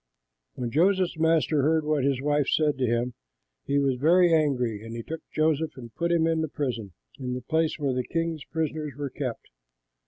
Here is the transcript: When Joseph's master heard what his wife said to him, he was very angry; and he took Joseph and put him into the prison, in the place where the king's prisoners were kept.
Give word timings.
When 0.55 0.71
Joseph's 0.71 1.19
master 1.19 1.61
heard 1.61 1.85
what 1.85 2.03
his 2.03 2.23
wife 2.23 2.47
said 2.47 2.75
to 2.79 2.87
him, 2.87 3.13
he 3.65 3.77
was 3.77 3.97
very 3.97 4.33
angry; 4.33 4.81
and 4.83 4.95
he 4.95 5.03
took 5.03 5.21
Joseph 5.29 5.77
and 5.77 5.93
put 5.93 6.11
him 6.11 6.25
into 6.25 6.41
the 6.41 6.51
prison, 6.51 6.93
in 7.19 7.35
the 7.35 7.41
place 7.41 7.77
where 7.77 7.93
the 7.93 8.03
king's 8.03 8.43
prisoners 8.45 8.93
were 8.97 9.11
kept. 9.11 9.49